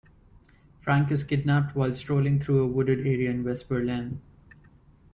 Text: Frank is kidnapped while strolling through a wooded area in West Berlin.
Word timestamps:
Frank 0.79 1.11
is 1.11 1.23
kidnapped 1.23 1.75
while 1.75 1.93
strolling 1.93 2.39
through 2.39 2.63
a 2.63 2.67
wooded 2.67 3.01
area 3.05 3.29
in 3.29 3.43
West 3.43 3.69
Berlin. 3.69 4.19